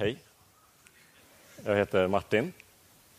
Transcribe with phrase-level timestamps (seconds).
[0.00, 0.16] Hej.
[1.64, 2.52] Jag heter Martin.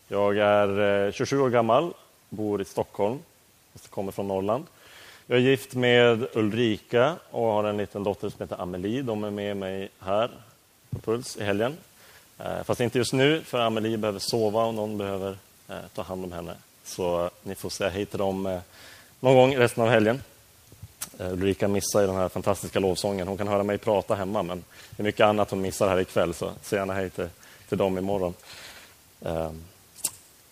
[0.08, 1.94] Jag är eh, 27 år gammal,
[2.28, 3.18] bor i Stockholm,
[3.72, 4.66] och kommer från Norrland.
[5.26, 9.02] Jag är gift med Ulrika och har en liten dotter som heter Amelie.
[9.02, 10.30] De är med mig här
[10.90, 11.76] på Puls i helgen.
[12.38, 15.36] Eh, fast inte just nu, för Amelie behöver sova och någon behöver
[15.68, 16.54] eh, ta hand om henne.
[16.84, 18.60] Så ni får säga hej till dem
[19.20, 20.22] någon gång resten av helgen.
[21.18, 23.28] Eh, Ulrika missar den här fantastiska lovsången.
[23.28, 26.34] Hon kan höra mig prata hemma, men det är mycket annat hon missar här ikväll,
[26.34, 27.28] så säg gärna hej till,
[27.68, 28.34] till dem imorgon.
[29.24, 29.62] Ehm,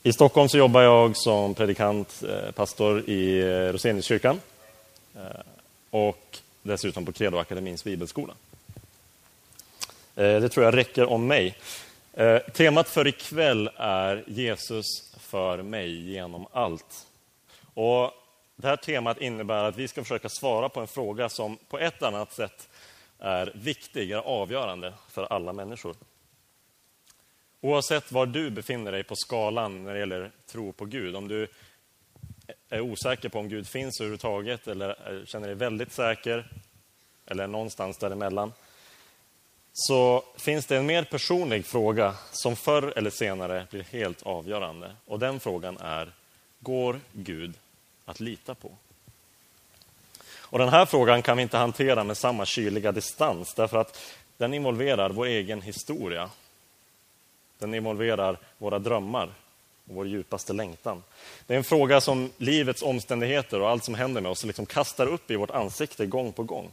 [0.02, 4.40] I Stockholm så jobbar jag som predikant, eh, pastor i eh, Roseniuskyrkan
[5.90, 8.34] och dessutom på Credoakademins bibelskola.
[10.14, 11.56] Det tror jag räcker om mig.
[12.52, 14.84] Temat för ikväll är Jesus
[15.18, 17.06] för mig genom allt.
[17.74, 18.12] Och
[18.60, 22.02] det här temat innebär att vi ska försöka svara på en fråga som på ett
[22.02, 22.68] annat sätt
[23.18, 25.94] är viktig, är avgörande för alla människor.
[27.60, 31.46] Oavsett var du befinner dig på skalan när det gäller tro på Gud, om du
[32.68, 36.48] är osäker på om Gud finns överhuvudtaget eller känner dig väldigt säker
[37.26, 38.52] eller någonstans däremellan,
[39.72, 44.96] så finns det en mer personlig fråga som förr eller senare blir helt avgörande.
[45.04, 46.12] Och den frågan är,
[46.60, 47.54] går Gud
[48.10, 48.72] att lita på?
[50.50, 54.00] Och Den här frågan kan vi inte hantera med samma kyliga distans därför att
[54.36, 56.30] den involverar vår egen historia.
[57.58, 59.26] Den involverar våra drömmar
[59.88, 61.02] och vår djupaste längtan.
[61.46, 65.06] Det är en fråga som livets omständigheter och allt som händer med oss liksom kastar
[65.06, 66.70] upp i vårt ansikte gång på gång.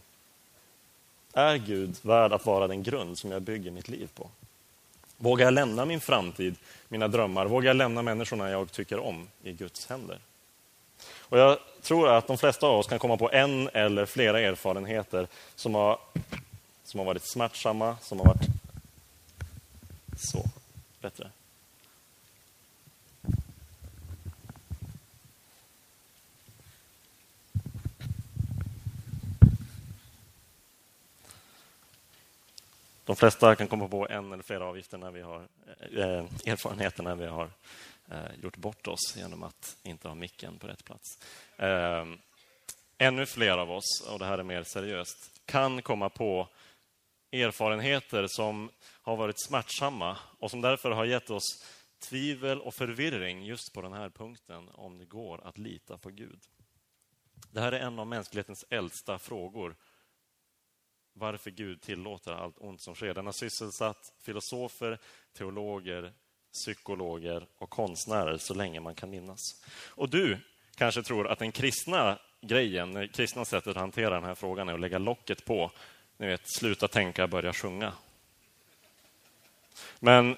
[1.34, 4.30] Är Gud värd att vara den grund som jag bygger mitt liv på?
[5.18, 6.56] Vågar jag lämna min framtid,
[6.88, 10.20] mina drömmar, vågar jag lämna människorna jag tycker om i Guds händer?
[11.30, 15.28] Och jag tror att de flesta av oss kan komma på en eller flera erfarenheter
[15.56, 16.00] som har,
[16.84, 18.48] som har varit smärtsamma, som har varit
[20.18, 20.46] så,
[21.02, 21.32] bättre.
[33.06, 35.42] De flesta kan komma på en eller flera avgifter när vi har,
[35.80, 37.50] eh, erfarenheter när vi har
[38.12, 41.20] eh, gjort bort oss genom att inte ha micken på rätt plats.
[41.58, 42.06] Eh,
[42.98, 46.48] ännu fler av oss, och det här är mer seriöst, kan komma på
[47.32, 48.70] erfarenheter som
[49.02, 51.64] har varit smärtsamma och som därför har gett oss
[52.00, 56.40] tvivel och förvirring just på den här punkten, om det går att lita på Gud.
[57.52, 59.76] Det här är en av mänsklighetens äldsta frågor.
[61.14, 63.14] Varför Gud tillåter allt ont som sker.
[63.14, 65.00] Den har sysselsatt filosofer,
[65.34, 66.14] teologer,
[66.64, 69.40] psykologer och konstnärer så länge man kan minnas.
[69.88, 70.38] Och du
[70.76, 74.74] kanske tror att den kristna grejen, det kristna sättet att hantera den här frågan är
[74.74, 75.72] att lägga locket på.
[76.18, 77.94] Ni vet, sluta tänka, börja sjunga.
[80.00, 80.38] Men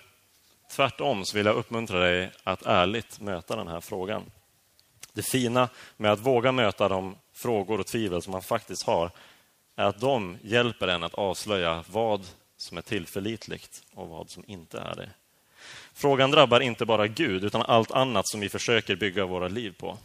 [0.72, 4.32] tvärtom så vill jag uppmuntra dig att ärligt möta den här frågan.
[5.14, 9.12] Det fina med att våga möta de frågor och tvivel som man faktiskt har
[9.76, 14.80] är att de hjälper en att avslöja vad som är tillförlitligt och vad som inte
[14.80, 15.10] är det.
[16.00, 19.98] Frågan drabbar inte bara Gud, utan allt annat som vi försöker bygga våra liv på.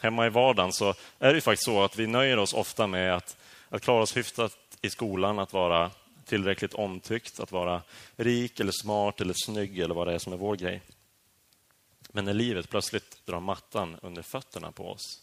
[0.00, 3.36] Hemma i vardagen så är det faktiskt så att vi nöjer oss ofta med att,
[3.68, 5.90] att klara oss hyfsat i skolan, att vara
[6.24, 7.82] tillräckligt omtyckt, att vara
[8.16, 10.82] rik eller smart eller snygg eller vad det är som är vår grej.
[12.08, 15.20] Men när livet plötsligt drar mattan under fötterna på oss,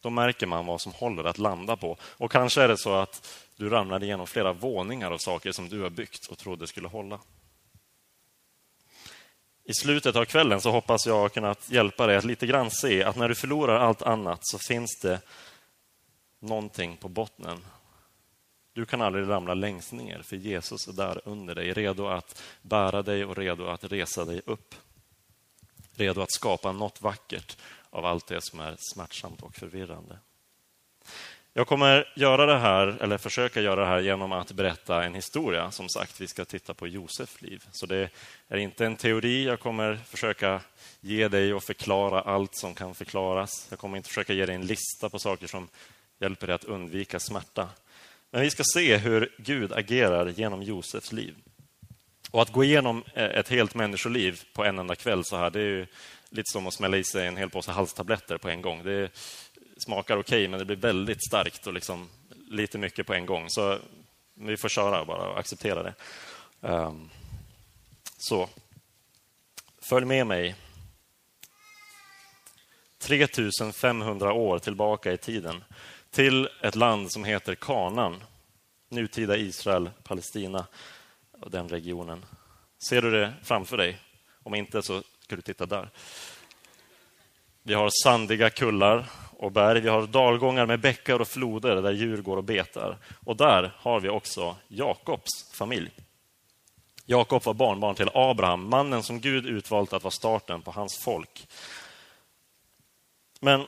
[0.00, 1.96] då märker man vad som håller att landa på.
[2.02, 5.82] Och kanske är det så att du ramlar igenom flera våningar av saker som du
[5.82, 7.20] har byggt och trodde skulle hålla.
[9.64, 13.04] I slutet av kvällen så hoppas jag ha kunnat hjälpa dig att lite grann se
[13.04, 15.20] att när du förlorar allt annat så finns det
[16.40, 17.64] någonting på bottnen.
[18.72, 23.02] Du kan aldrig ramla längst ner, för Jesus är där under dig, redo att bära
[23.02, 24.74] dig och redo att resa dig upp.
[25.94, 27.56] Redo att skapa något vackert
[27.90, 30.18] av allt det som är smärtsamt och förvirrande.
[31.54, 35.70] Jag kommer göra det här, eller försöka göra det här genom att berätta en historia.
[35.70, 37.64] Som sagt, vi ska titta på Josefs liv.
[37.72, 38.10] Så det
[38.48, 39.44] är inte en teori.
[39.44, 40.60] Jag kommer försöka
[41.00, 43.66] ge dig och förklara allt som kan förklaras.
[43.70, 45.68] Jag kommer inte försöka ge dig en lista på saker som
[46.20, 47.68] hjälper dig att undvika smärta.
[48.30, 51.34] Men vi ska se hur Gud agerar genom Josefs liv.
[52.30, 55.60] Och att gå igenom eh, ett helt människoliv på en enda kväll så här, det
[55.60, 55.86] är
[56.30, 58.84] lite som att smälla i sig en hel påse halstabletter på en gång.
[58.84, 59.10] Det
[59.84, 62.08] smakar okej, okay, men det blir väldigt starkt och liksom
[62.48, 63.50] lite mycket på en gång.
[63.50, 63.78] Så
[64.34, 65.94] vi får köra bara och acceptera det.
[66.60, 67.10] Um,
[68.18, 68.48] så,
[69.82, 70.54] följ med mig
[72.98, 75.64] 3500 år tillbaka i tiden
[76.10, 78.22] till ett land som heter Kanan.
[78.88, 80.66] nutida Israel, Palestina
[81.40, 82.24] och den regionen.
[82.88, 83.98] Ser du det framför dig?
[84.42, 85.90] Om inte så ska du titta där.
[87.62, 89.06] Vi har sandiga kullar
[89.42, 89.80] och berg.
[89.80, 92.98] Vi har dalgångar med bäckar och floder där djur går och betar.
[93.24, 95.90] Och där har vi också Jakobs familj.
[97.06, 101.46] Jakob var barnbarn till Abraham, mannen som Gud utvalt att vara starten på hans folk.
[103.40, 103.66] Men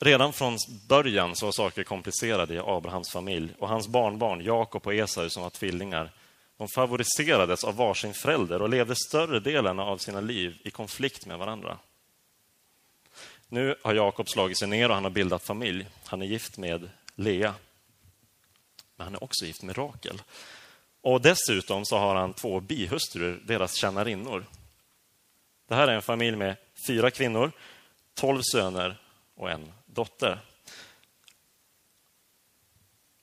[0.00, 0.56] redan från
[0.88, 5.42] början så var saker komplicerade i Abrahams familj och hans barnbarn Jakob och Esau som
[5.42, 6.12] var tvillingar
[6.58, 11.38] de favoriserades av varsin förälder och levde större delen av sina liv i konflikt med
[11.38, 11.78] varandra.
[13.48, 15.86] Nu har Jakob slagit sig ner och han har bildat familj.
[16.04, 17.54] Han är gift med Lea.
[18.96, 20.22] Men han är också gift med Rakel.
[21.00, 24.44] Och dessutom så har han två bihustrur, deras tjänarinnor.
[25.68, 26.56] Det här är en familj med
[26.86, 27.52] fyra kvinnor,
[28.14, 29.00] tolv söner
[29.34, 30.40] och en dotter.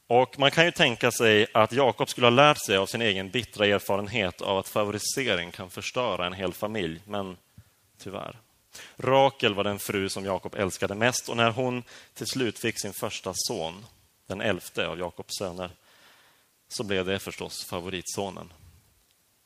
[0.07, 3.29] Och Man kan ju tänka sig att Jakob skulle ha lärt sig av sin egen
[3.29, 7.37] bittra erfarenhet av att favorisering kan förstöra en hel familj, men
[7.97, 8.44] tyvärr.
[8.97, 11.83] Rakel var den fru som Jakob älskade mest och när hon
[12.13, 13.85] till slut fick sin första son,
[14.27, 15.69] den elfte av Jakobs söner,
[16.67, 18.53] så blev det förstås favoritsonen.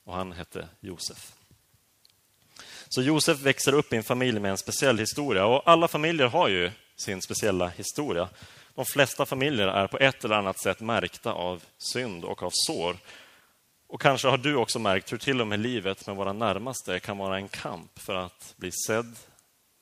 [0.05, 1.33] Och han hette Josef.
[2.89, 6.47] Så Josef växer upp i en familj med en speciell historia och alla familjer har
[6.47, 8.29] ju sin speciella historia.
[8.75, 12.97] De flesta familjer är på ett eller annat sätt märkta av synd och av sår.
[13.89, 17.17] Och kanske har du också märkt hur till och med livet med våra närmaste kan
[17.17, 19.15] vara en kamp för att bli sedd,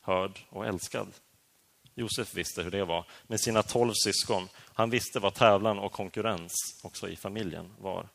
[0.02, 1.08] hörd och älskad.
[1.96, 4.48] Josef visste hur det var med sina tolv syskon.
[4.74, 8.08] Han visste vad tävlan och konkurrens också i familjen var.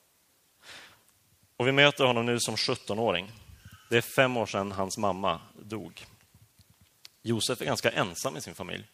[1.56, 3.32] Och Vi möter honom nu som 17-åring.
[3.90, 6.06] Det är fem år sedan hans mamma dog.
[7.22, 8.84] Josef är ganska ensam i sin familj.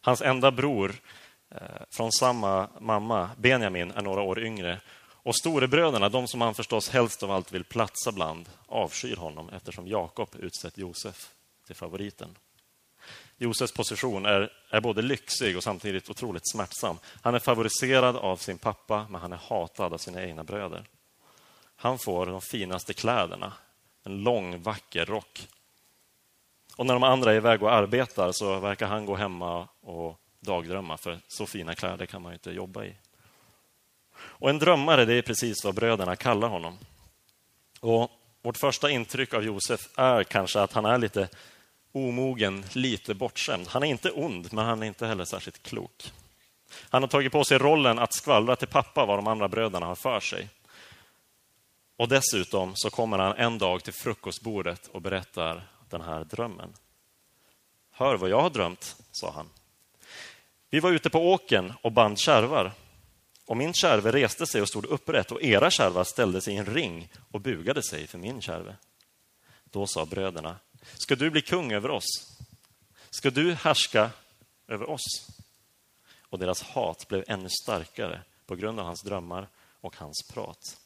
[0.00, 0.94] Hans enda bror
[1.50, 1.60] eh,
[1.90, 4.80] från samma mamma, Benjamin, är några år yngre.
[5.22, 9.88] Och storebröderna, de som han förstås helst av allt vill platsa bland, avskyr honom eftersom
[9.88, 11.30] Jakob utsett Josef
[11.66, 12.36] till favoriten.
[13.36, 16.98] Josefs position är, är både lyxig och samtidigt otroligt smärtsam.
[17.22, 20.84] Han är favoriserad av sin pappa, men han är hatad av sina egna bröder.
[21.76, 23.52] Han får de finaste kläderna,
[24.04, 25.48] en lång vacker rock.
[26.76, 30.96] Och när de andra är iväg och arbetar så verkar han gå hemma och dagdrömma,
[30.96, 32.94] för så fina kläder kan man ju inte jobba i.
[34.40, 36.78] Och en drömmare, det är precis vad bröderna kallar honom.
[37.80, 38.10] Och
[38.42, 41.28] Vårt första intryck av Josef är kanske att han är lite
[41.92, 43.68] omogen, lite bortskämd.
[43.68, 46.12] Han är inte ond, men han är inte heller särskilt klok.
[46.90, 49.94] Han har tagit på sig rollen att skvallra till pappa vad de andra bröderna har
[49.94, 50.48] för sig.
[51.96, 56.72] Och dessutom så kommer han en dag till frukostbordet och berättar den här drömmen.
[57.90, 59.48] Hör vad jag har drömt, sa han.
[60.70, 62.72] Vi var ute på åken och band kärvar.
[63.50, 66.66] Och min kärve reste sig och stod upprätt och era kärvar ställde sig i en
[66.66, 68.76] ring och bugade sig för min kärve.
[69.64, 70.56] Då sa bröderna,
[70.94, 72.38] ska du bli kung över oss?
[73.10, 74.10] Ska du härska
[74.68, 75.28] över oss?
[76.20, 79.48] Och deras hat blev ännu starkare på grund av hans drömmar
[79.80, 80.80] och hans prat.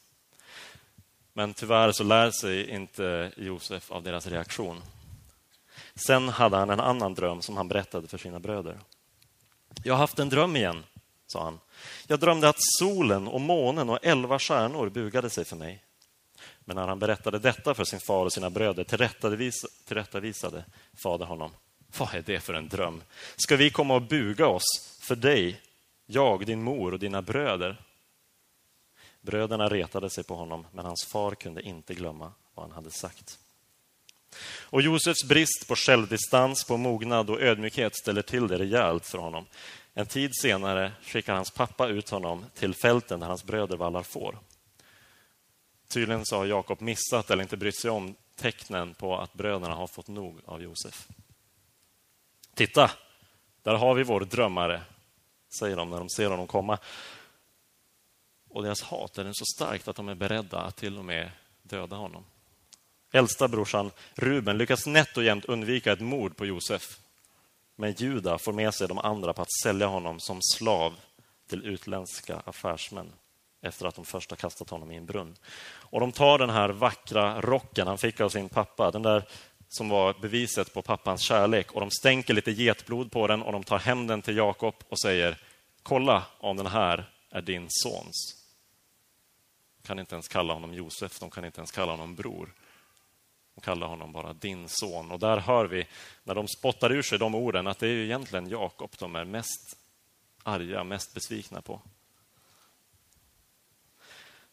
[1.33, 4.81] Men tyvärr så lär sig inte Josef av deras reaktion.
[5.95, 8.79] Sen hade han en annan dröm som han berättade för sina bröder.
[9.83, 10.83] Jag har haft en dröm igen,
[11.27, 11.59] sa han.
[12.07, 15.83] Jag drömde att solen och månen och elva stjärnor bugade sig för mig.
[16.59, 20.65] Men när han berättade detta för sin far och sina bröder tillrättavis, tillrättavisade
[21.03, 21.51] fader honom.
[21.97, 23.03] Vad är det för en dröm?
[23.35, 25.61] Ska vi komma och buga oss för dig,
[26.05, 27.81] jag, din mor och dina bröder?
[29.21, 33.39] Bröderna retade sig på honom, men hans far kunde inte glömma vad han hade sagt.
[34.43, 39.45] Och Josefs brist på självdistans, på mognad och ödmjukhet ställer till det rejält för honom.
[39.97, 44.39] En tid senare skickar hans pappa ut honom till fälten där hans bröder vallar får.
[45.87, 49.87] Tydligen så har Jakob missat eller inte brytt sig om tecknen på att bröderna har
[49.87, 51.07] fått nog av Josef.
[52.53, 52.91] Titta,
[53.63, 54.81] där har vi vår drömmare,
[55.59, 56.77] säger de när de ser honom komma.
[58.49, 61.95] Och deras hat är så starkt att de är beredda att till och med döda
[61.95, 62.25] honom.
[63.11, 66.99] Äldsta brorsan Ruben lyckas nätt och jämnt undvika ett mord på Josef.
[67.75, 70.95] Men Juda får med sig de andra på att sälja honom som slav
[71.49, 73.11] till utländska affärsmän
[73.61, 75.35] efter att de först har kastat honom i en brunn.
[75.65, 79.23] Och De tar den här vackra rocken han fick av sin pappa, den där
[79.67, 83.63] som var beviset på pappans kärlek, och de stänker lite getblod på den och de
[83.63, 85.37] tar hem den till Jakob och säger
[85.83, 88.35] Kolla om den här är din sons.
[89.81, 92.53] De kan inte ens kalla honom Josef, de kan inte ens kalla honom bror.
[93.55, 95.11] De kallar honom bara din son.
[95.11, 95.87] Och där hör vi,
[96.23, 99.77] när de spottar ur sig de orden, att det är egentligen Jakob de är mest
[100.43, 101.81] arga, mest besvikna på.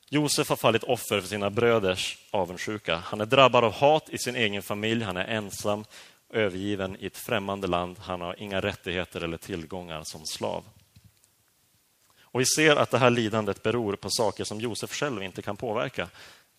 [0.08, 2.96] Josef har fallit offer för sina bröders avundsjuka.
[2.96, 5.04] Han är drabbad av hat i sin egen familj.
[5.04, 5.84] Han är ensam,
[6.30, 7.98] övergiven i ett främmande land.
[7.98, 10.64] Han har inga rättigheter eller tillgångar som slav.
[12.20, 15.56] Och Vi ser att det här lidandet beror på saker som Josef själv inte kan
[15.56, 16.08] påverka.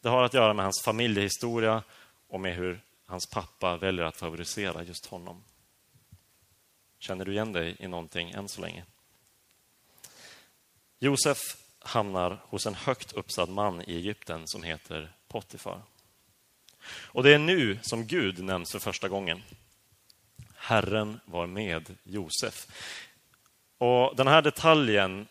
[0.02, 1.84] Det har att göra med hans familjehistoria
[2.34, 5.44] och med hur hans pappa väljer att favorisera just honom.
[7.00, 8.86] Känner du igen dig i någonting än så länge?
[11.00, 15.82] Josef hamnar hos en högt uppsatt man i Egypten som heter Potifar.
[16.86, 19.44] Och det är nu som Gud nämns för första gången.
[20.56, 22.68] Herren var med Josef.
[23.78, 25.28] Och Den här detaljen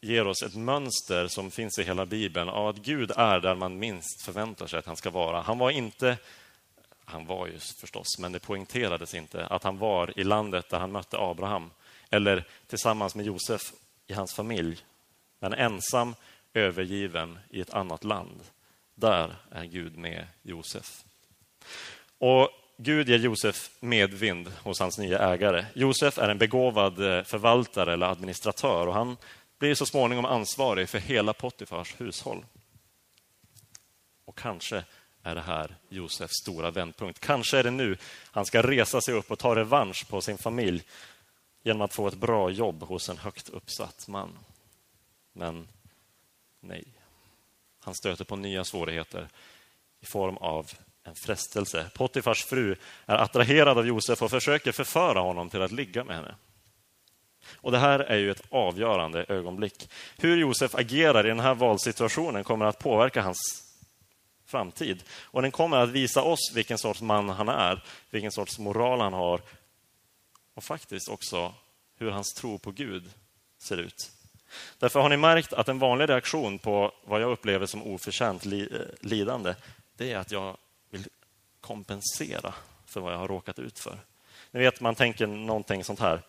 [0.00, 3.78] ger oss ett mönster som finns i hela Bibeln av att Gud är där man
[3.78, 5.40] minst förväntar sig att han ska vara.
[5.40, 6.16] Han var inte,
[7.04, 10.92] han var ju förstås, men det poängterades inte att han var i landet där han
[10.92, 11.70] mötte Abraham
[12.10, 13.72] eller tillsammans med Josef
[14.06, 14.84] i hans familj.
[15.38, 16.14] Men ensam,
[16.54, 18.40] övergiven i ett annat land.
[18.94, 21.04] Där är Gud med Josef.
[22.18, 25.64] Och Gud ger Josef medvind hos hans nya ägare.
[25.74, 29.16] Josef är en begåvad eh, förvaltare eller administratör och han
[29.60, 32.44] blir så småningom ansvarig för hela Potifars hushåll.
[34.24, 34.84] Och kanske
[35.22, 37.20] är det här Josefs stora vändpunkt.
[37.20, 37.96] Kanske är det nu
[38.30, 40.82] han ska resa sig upp och ta revansch på sin familj
[41.62, 44.38] genom att få ett bra jobb hos en högt uppsatt man.
[45.32, 45.68] Men
[46.60, 46.84] nej.
[47.80, 49.28] Han stöter på nya svårigheter
[50.00, 50.70] i form av
[51.02, 51.90] en frestelse.
[51.94, 52.76] Potifars fru
[53.06, 56.34] är attraherad av Josef och försöker förföra honom till att ligga med henne.
[57.54, 59.90] Och Det här är ju ett avgörande ögonblick.
[60.18, 63.38] Hur Josef agerar i den här valsituationen kommer att påverka hans
[64.46, 65.02] framtid.
[65.22, 69.12] Och Den kommer att visa oss vilken sorts man han är, vilken sorts moral han
[69.12, 69.40] har
[70.54, 71.54] och faktiskt också
[71.96, 73.10] hur hans tro på Gud
[73.58, 74.10] ser ut.
[74.78, 78.52] Därför har ni märkt att en vanlig reaktion på vad jag upplever som oförtjänt eh,
[79.00, 79.54] lidande,
[79.96, 80.56] det är att jag
[80.90, 81.08] vill
[81.60, 82.54] kompensera
[82.86, 83.98] för vad jag har råkat ut för.
[84.50, 86.22] Ni vet, man tänker någonting sånt här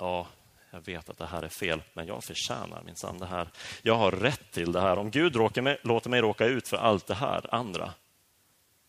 [0.00, 0.26] ja,
[0.70, 3.48] jag vet att det här är fel, men jag förtjänar minsann det här.
[3.82, 4.98] Jag har rätt till det här.
[4.98, 7.94] Om Gud mig, låter mig råka ut för allt det här andra,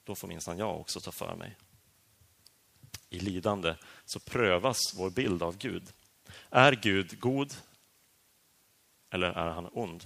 [0.04, 1.56] då får minsann jag också ta för mig.
[3.10, 3.76] I lidande
[4.06, 5.84] så prövas vår bild av Gud.
[6.50, 7.54] Är Gud god
[9.12, 10.06] eller är han ond?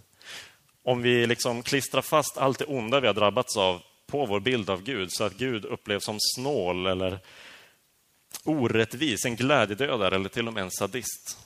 [0.84, 4.70] Om vi liksom klistrar fast allt det onda vi har drabbats av på vår bild
[4.70, 7.20] av Gud så att Gud upplevs som snål eller
[8.44, 11.38] orättvis, en glädjedödare eller till och med en sadist,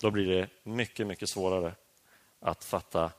[0.00, 1.74] då blir det mycket, mycket svårare
[2.40, 3.12] att fatta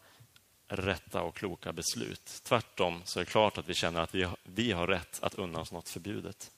[0.68, 2.42] rätta och kloka beslut.
[2.44, 5.36] Tvärtom så är det klart att vi känner att vi har, vi har rätt att
[5.36, 6.52] unna oss något förbjudet.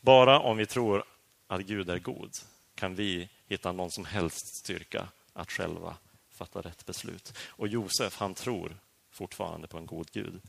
[0.00, 1.04] Bara om vi tror
[1.46, 2.30] att Gud är god
[2.74, 5.96] kan vi hitta någon som helst styrka att själva
[6.30, 7.38] fatta rätt beslut.
[7.48, 8.76] Och Josef, han tror
[9.10, 10.40] fortfarande på en god Gud.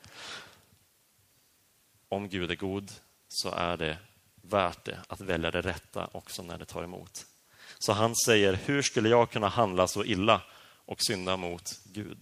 [2.09, 2.91] Om Gud är god
[3.27, 3.97] så är det
[4.41, 7.25] värt det att välja det rätta också när det tar emot.
[7.79, 10.41] Så han säger, hur skulle jag kunna handla så illa
[10.85, 12.17] och synda mot Gud?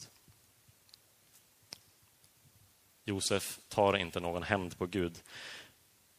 [3.05, 5.19] Josef tar inte någon hämnd på Gud,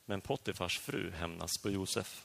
[0.07, 2.25] men Potifars fru hämnas på Josef.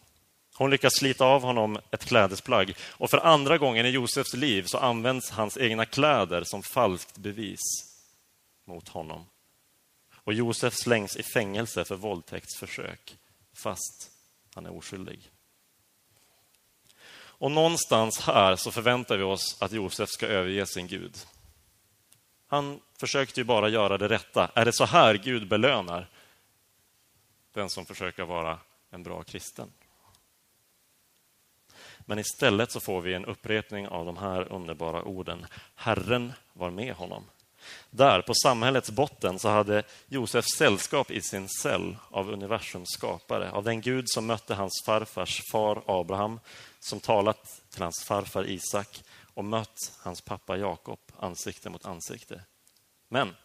[0.58, 4.77] Hon lyckas slita av honom ett klädesplagg och för andra gången i Josefs liv så
[4.77, 7.62] används hans egna kläder som falskt bevis
[8.65, 9.25] mot honom.
[10.13, 13.17] Och Josef slängs i fängelse för våldtäktsförsök
[13.55, 14.12] fast
[14.53, 15.31] han är oskyldig.
[17.38, 21.17] Och någonstans här så förväntar vi oss att Josef ska överge sin Gud.
[22.47, 24.51] Han försökte ju bara göra det rätta.
[24.55, 26.09] Är det så här Gud belönar
[27.53, 28.59] den som försöker vara
[28.89, 29.71] en bra kristen?
[32.00, 35.45] Men istället så får vi en upprepning av de här underbara orden.
[35.75, 37.24] Herren var med honom.
[37.89, 43.63] Där, på samhällets botten, så hade Josef sällskap i sin cell av universums skapare, av
[43.63, 46.39] den Gud som mötte hans farfars far Abraham,
[46.79, 49.03] som talat till hans farfar Isak
[49.34, 52.41] och mött hans pappa Jakob ansikte mot ansikte.
[53.10, 53.36] Men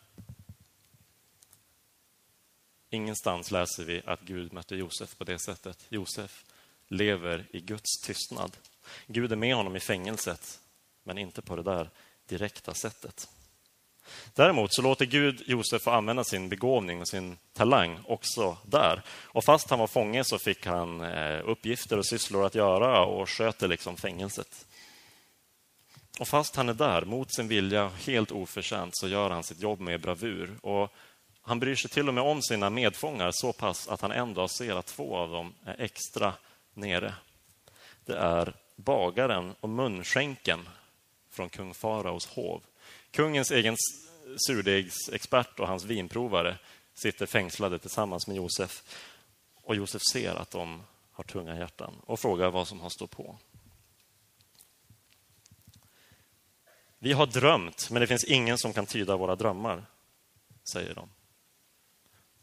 [2.91, 5.87] ingenstans läser vi att Gud mötte Josef på det sättet.
[5.89, 6.45] Josef
[6.89, 8.57] lever i Guds tystnad.
[9.07, 10.61] Gud är med honom i fängelset,
[11.03, 11.91] men inte på det där
[12.27, 13.29] direkta sättet.
[14.35, 19.03] Däremot så låter Gud Josef få använda sin begåvning och sin talang också där.
[19.09, 23.31] Och fast han var fånge så fick han eh, uppgifter och sysslor att göra och
[23.31, 24.67] sköter liksom fängelset.
[26.21, 29.81] Och fast han är där mot sin vilja, helt oförtjänt, så gör han sitt jobb
[29.81, 30.59] med bravur.
[30.63, 30.93] Och
[31.43, 34.51] han bryr sig till och med om sina medfångar så pass att han en dag
[34.51, 36.33] ser att två av dem är extra
[36.75, 37.15] nere.
[38.05, 40.69] Det är bagaren och munskänken
[41.31, 42.63] från kung Faraos hov
[43.11, 43.77] Kungens egen
[44.47, 46.59] surdegsexpert och hans vinprovare
[46.95, 48.83] sitter fängslade tillsammans med Josef.
[49.55, 53.39] Och Josef ser att de har tunga hjärtan och frågar vad som har stått på.
[56.99, 59.87] Vi har drömt, men det finns ingen som kan tyda våra drömmar,
[60.73, 61.09] säger de.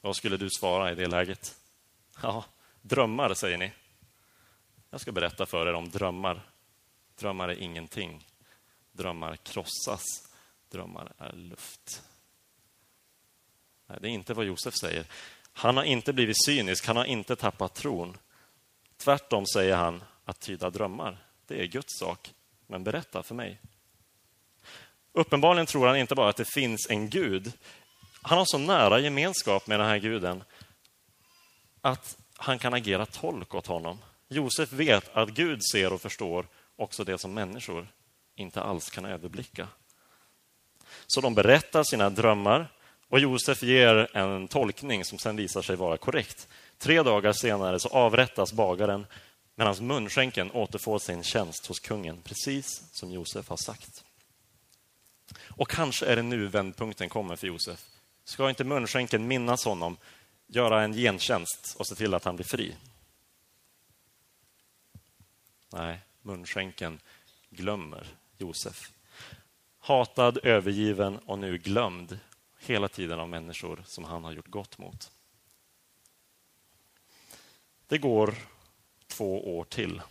[0.02, 1.56] Vad skulle du svara i det läget?
[2.22, 2.46] Ja,
[2.82, 3.72] drömmar, säger ni.
[4.90, 6.52] Jag ska berätta för er om drömmar.
[7.20, 8.28] Drömmar är ingenting.
[8.92, 10.27] Drömmar krossas.
[10.70, 12.04] Drömmar är luft.
[13.88, 15.06] Nej, det är inte vad Josef säger.
[15.54, 18.18] Han har inte blivit cynisk, han har inte tappat tron.
[18.98, 22.34] Tvärtom säger han att tyda drömmar, det är Guds sak.
[22.68, 23.62] Men berätta för mig.
[25.12, 27.52] Uppenbarligen tror han inte bara att det finns en Gud.
[28.22, 30.44] Han har så nära gemenskap med den här guden
[31.82, 33.98] att han kan agera tolk åt honom.
[34.28, 37.88] Josef vet att Gud ser och förstår också det som människor
[38.36, 39.68] inte alls kan överblicka.
[41.08, 42.72] Så de berättar sina drömmar
[43.10, 46.48] och Josef ger en tolkning som sen visar sig vara korrekt.
[46.78, 49.06] Tre dagar senare så avrättas bagaren
[49.56, 54.04] medan munskänken återfår sin tjänst hos kungen, precis som Josef har sagt.
[55.40, 57.86] Och kanske är det nu vändpunkten kommer för Josef.
[58.24, 59.98] Ska inte munskänken minnas honom,
[60.48, 62.76] göra en gentjänst och se till att han blir fri?
[65.74, 67.00] Nej, munskänken
[67.50, 68.92] glömmer Josef.
[69.88, 72.20] Hatad, övergiven och nu glömd
[72.60, 75.12] hela tiden av människor som han har gjort gott mot.
[77.88, 78.36] Det går
[79.08, 80.02] två år till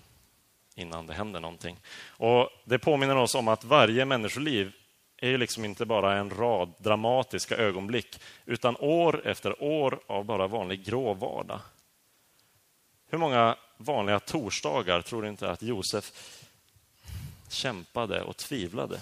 [0.75, 1.81] innan det händer någonting.
[2.09, 4.73] Och Det påminner oss om att varje människoliv
[5.17, 10.47] är ju liksom inte bara en rad dramatiska ögonblick utan år efter år av bara
[10.47, 11.61] vanlig grå vardag.
[13.09, 16.13] Hur många vanliga torsdagar tror du inte att Josef
[17.49, 19.01] kämpade och tvivlade,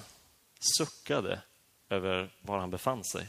[0.79, 1.41] suckade
[1.89, 3.29] över var han befann sig?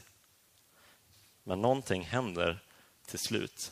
[1.43, 2.59] Men någonting händer
[3.05, 3.71] till slut.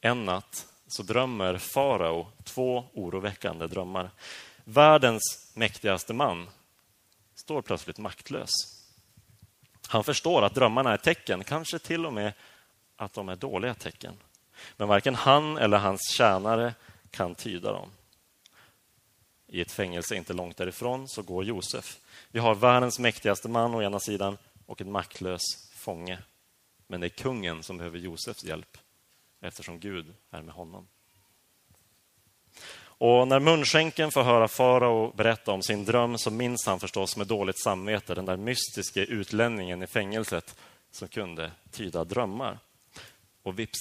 [0.00, 4.10] En natt så drömmer farao två oroväckande drömmar.
[4.64, 6.48] Världens mäktigaste man
[7.34, 8.50] står plötsligt maktlös.
[9.88, 12.32] Han förstår att drömmarna är tecken, kanske till och med
[12.96, 14.16] att de är dåliga tecken.
[14.76, 16.74] Men varken han eller hans tjänare
[17.10, 17.90] kan tyda dem.
[19.48, 21.98] I ett fängelse inte långt därifrån så går Josef.
[22.30, 25.42] Vi har världens mäktigaste man å ena sidan och en maktlös
[25.74, 26.18] fånge.
[26.86, 28.78] Men det är kungen som behöver Josefs hjälp
[29.40, 30.86] eftersom Gud är med honom.
[32.98, 37.26] Och när munskänken får höra farao berätta om sin dröm så minns han förstås med
[37.26, 40.56] dåligt samvete den där mystiske utlänningen i fängelset
[40.90, 42.58] som kunde tyda drömmar.
[43.42, 43.78] Och vips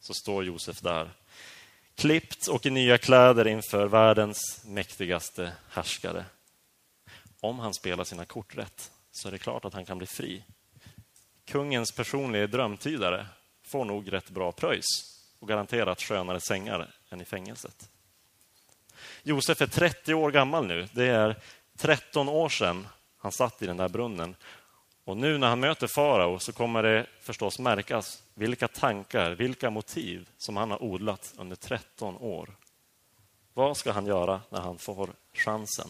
[0.00, 1.10] så står Josef där,
[1.96, 6.24] klippt och i nya kläder inför världens mäktigaste härskare.
[7.40, 10.44] Om han spelar sina kort rätt så är det klart att han kan bli fri.
[11.44, 13.26] Kungens personliga drömtydare
[13.66, 14.86] får nog rätt bra pröjs
[15.38, 17.90] och garanterat skönare sängar än i fängelset.
[19.22, 20.88] Josef är 30 år gammal nu.
[20.92, 21.36] Det är
[21.78, 22.86] 13 år sedan
[23.18, 24.36] han satt i den där brunnen.
[25.06, 30.28] Och nu när han möter farao så kommer det förstås märkas vilka tankar, vilka motiv
[30.38, 32.56] som han har odlat under 13 år.
[33.54, 35.88] Vad ska han göra när han får chansen?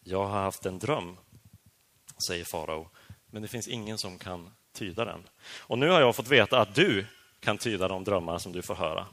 [0.00, 1.16] Jag har haft en dröm,
[2.26, 2.88] säger farao,
[3.30, 5.28] men det finns ingen som kan tyda den.
[5.58, 7.06] Och nu har jag fått veta att du
[7.40, 9.06] kan tyda de drömmar som du får höra.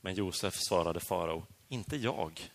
[0.00, 2.50] Men Josef svarade farao, inte jag.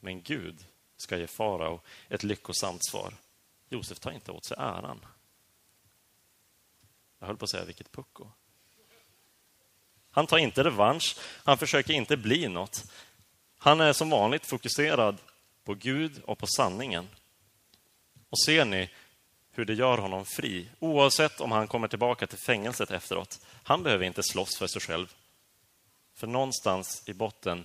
[0.00, 0.64] Men Gud
[0.96, 3.14] ska ge farao ett lyckosamt svar.
[3.68, 5.06] Josef tar inte åt sig äran.
[7.18, 8.26] Jag höll på att säga vilket pucko.
[10.10, 12.84] Han tar inte revansch, han försöker inte bli något.
[13.58, 15.16] Han är som vanligt fokuserad
[15.64, 17.08] på Gud och på sanningen.
[18.28, 18.90] Och ser ni
[19.50, 23.40] hur det gör honom fri, oavsett om han kommer tillbaka till fängelset efteråt.
[23.62, 25.14] Han behöver inte slåss för sig själv.
[26.14, 27.64] För någonstans i botten,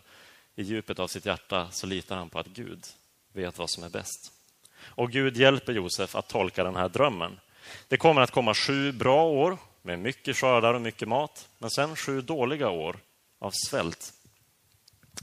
[0.55, 2.85] i djupet av sitt hjärta, så litar han på att Gud
[3.33, 4.31] vet vad som är bäst.
[4.79, 7.39] Och Gud hjälper Josef att tolka den här drömmen.
[7.87, 11.95] Det kommer att komma sju bra år med mycket skördar och mycket mat, men sen
[11.95, 12.99] sju dåliga år
[13.39, 14.13] av svält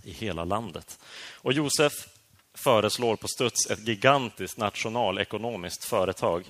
[0.05, 0.99] i hela landet.
[1.33, 1.93] Och Josef
[2.55, 6.45] föreslår på studs ett gigantiskt nationalekonomiskt företag.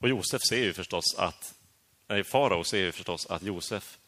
[0.00, 1.54] Och Josef ser ju förstås att,
[2.08, 3.98] nej, farao ser ju förstås att Josef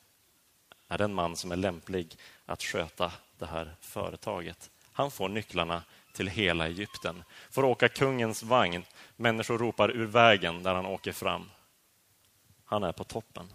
[0.94, 4.70] är den man som är lämplig att sköta det här företaget.
[4.92, 8.84] Han får nycklarna till hela Egypten, får åka kungens vagn.
[9.16, 11.50] Människor ropar ur vägen där han åker fram.
[12.64, 13.52] Han är på toppen.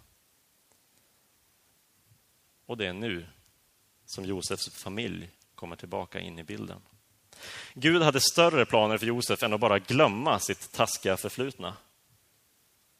[2.66, 3.26] Och det är nu
[4.04, 6.80] som Josefs familj kommer tillbaka in i bilden.
[7.74, 11.76] Gud hade större planer för Josef än att bara glömma sitt taskiga förflutna.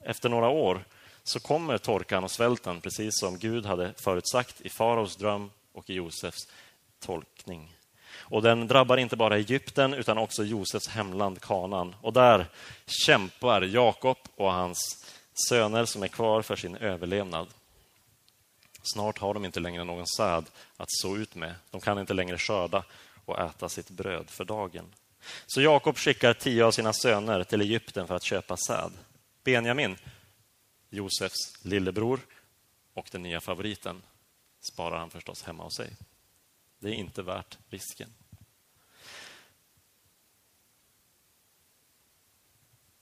[0.04, 0.84] Efter några år
[1.30, 5.94] så kommer torkan och svälten precis som Gud hade förutsagt i faraos dröm och i
[5.94, 6.48] Josefs
[7.00, 7.76] tolkning.
[8.12, 11.94] Och den drabbar inte bara Egypten utan också Josefs hemland Kanan.
[12.00, 12.46] Och där
[12.86, 14.78] kämpar Jakob och hans
[15.48, 17.46] söner som är kvar för sin överlevnad.
[18.82, 20.44] Snart har de inte längre någon säd
[20.76, 21.54] att så ut med.
[21.70, 22.84] De kan inte längre skörda
[23.24, 24.84] och äta sitt bröd för dagen.
[25.46, 28.92] Så Jakob skickar tio av sina söner till Egypten för att köpa säd.
[29.44, 29.96] Benjamin,
[30.90, 32.20] Josefs lillebror
[32.94, 34.02] och den nya favoriten,
[34.60, 35.96] sparar han förstås hemma hos sig.
[36.78, 38.08] Det är inte värt risken.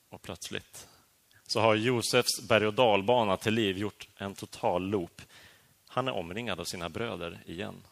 [0.09, 0.88] Och plötsligt
[1.46, 5.22] så har Josefs berg och dalbana till liv gjort en total loop.
[5.87, 7.83] Han är omringad av sina bröder igen.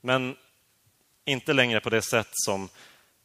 [0.00, 0.36] Men
[1.24, 2.68] inte längre på det sätt som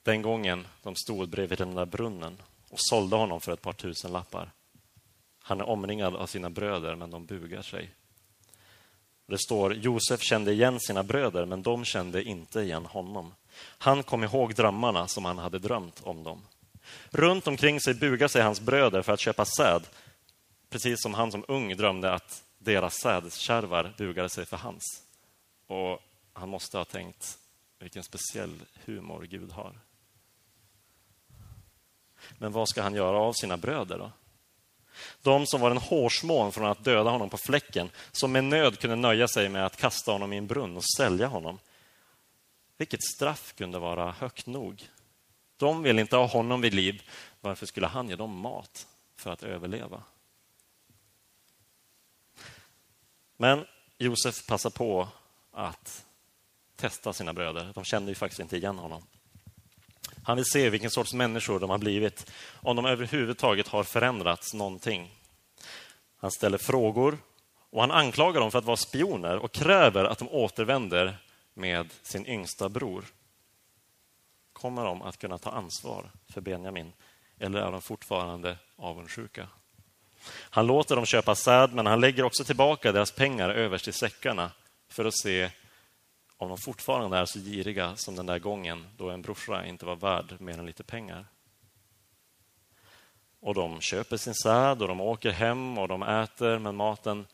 [0.03, 4.11] den gången de stod bredvid den där brunnen och sålde honom för ett par tusen
[4.11, 4.51] lappar.
[5.45, 7.89] Han är omringad av sina bröder, men de bugar sig.
[9.25, 13.33] Det står Josef kände igen sina bröder, men de kände inte igen honom.
[13.57, 16.41] Han kom ihåg drömmarna som han hade drömt om dem.
[17.09, 19.81] Runt omkring sig bugar sig hans bröder för att köpa säd,
[20.69, 25.03] precis som han som ung drömde att deras sädskärvar bugade sig för hans.
[25.67, 25.99] Och
[26.33, 27.37] han måste ha tänkt,
[27.79, 29.79] vilken speciell humor Gud har.
[32.37, 34.11] Men vad ska han göra av sina bröder då?
[35.21, 38.95] De som var en hårsmån från att döda honom på fläcken, som med nöd kunde
[38.95, 41.59] nöja sig med att kasta honom i en brunn och sälja honom.
[42.77, 44.89] Vilket straff kunde vara högt nog?
[45.57, 47.09] De vill inte ha honom vid liv.
[47.41, 50.03] Varför skulle han ge dem mat för att överleva?
[53.37, 53.65] Men
[53.97, 55.07] Josef passar på
[55.51, 56.05] att
[56.75, 57.71] testa sina bröder.
[57.75, 59.03] De kände ju faktiskt inte igen honom.
[60.23, 65.11] Han vill se vilken sorts människor de har blivit, om de överhuvudtaget har förändrats någonting.
[66.17, 67.17] Han ställer frågor
[67.69, 71.17] och han anklagar dem för att vara spioner och kräver att de återvänder
[71.53, 73.05] med sin yngsta bror.
[74.53, 76.93] Kommer de att kunna ta ansvar för Benjamin
[77.39, 79.47] eller är de fortfarande avundsjuka?
[80.29, 84.51] Han låter dem köpa säd, men han lägger också tillbaka deras pengar överst i säckarna
[84.89, 85.49] för att se
[86.43, 89.95] om de fortfarande är så giriga som den där gången då en brorsa inte var
[89.95, 91.25] värd mer än lite pengar.
[93.39, 97.27] Och de köper sin säd och de åker hem och de äter, men maten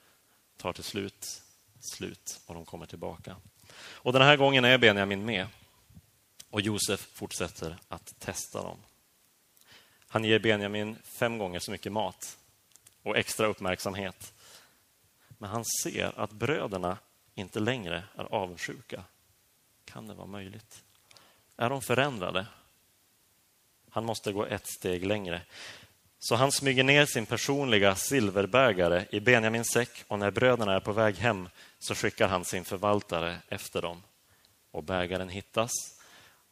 [0.58, 1.41] tar till slut
[1.80, 3.36] slut och de kommer tillbaka.
[3.78, 5.48] Och den här gången är Benjamin med
[6.50, 8.78] och Josef fortsätter att testa dem.
[10.08, 12.38] Han ger Benjamin fem gånger så mycket mat
[13.04, 14.34] och extra uppmärksamhet.
[15.38, 16.98] Men han ser att bröderna
[17.39, 19.04] inte längre är avundsjuka.
[19.86, 20.84] Kan det vara möjligt?
[21.58, 22.47] Är de förändrade?
[23.89, 25.41] Han måste gå ett steg längre.
[26.19, 30.91] Så han smyger ner sin personliga silverbägare i Benjamins säck och när bröderna är på
[30.91, 31.49] väg hem
[31.80, 34.04] så skickar han sin förvaltare efter dem.
[34.71, 35.71] Och bägaren hittas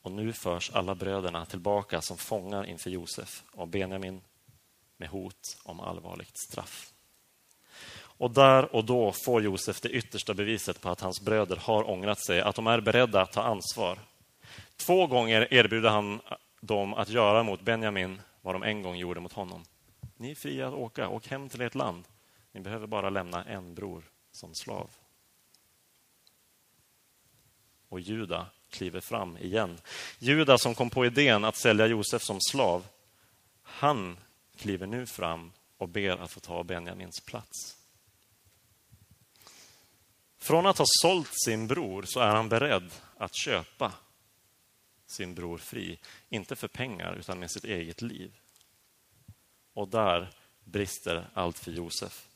[0.01, 4.21] och nu förs alla bröderna tillbaka som fångar inför Josef och Benjamin
[4.97, 6.93] med hot om allvarligt straff.
[8.17, 12.25] Och där och då får Josef det yttersta beviset på att hans bröder har ångrat
[12.25, 13.99] sig, att de är beredda att ta ansvar.
[14.77, 16.21] Två gånger erbjuder han
[16.59, 19.65] dem att göra mot Benjamin vad de en gång gjorde mot honom.
[20.17, 22.03] Ni är fria att åka, åk hem till ert land.
[22.51, 24.89] Ni behöver bara lämna en bror som slav.
[27.89, 29.77] Och Juda kliver fram igen.
[30.19, 32.85] Juda som kom på idén att sälja Josef som slav,
[33.63, 34.17] han
[34.57, 37.76] kliver nu fram och ber att få ta Benjamins plats.
[40.47, 43.93] Från att ha sålt sin bror så är han beredd att köpa
[45.07, 45.99] sin bror fri.
[46.29, 48.39] Inte för pengar, utan med sitt eget liv.
[49.73, 50.29] Och där
[50.63, 52.27] brister allt för Josef.